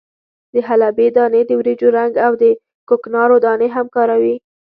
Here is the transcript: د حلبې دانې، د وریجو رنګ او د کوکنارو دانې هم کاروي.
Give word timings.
د 0.53 0.55
حلبې 0.67 1.07
دانې، 1.15 1.41
د 1.45 1.51
وریجو 1.59 1.89
رنګ 1.97 2.13
او 2.25 2.31
د 2.41 2.43
کوکنارو 2.89 3.37
دانې 3.45 3.67
هم 3.75 3.87
کاروي. 3.95 4.35